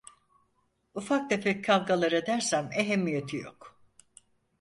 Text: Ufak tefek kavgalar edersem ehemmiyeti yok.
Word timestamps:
Ufak 0.93 1.29
tefek 1.29 1.63
kavgalar 1.65 2.11
edersem 2.11 2.69
ehemmiyeti 2.77 3.37
yok. 3.37 3.79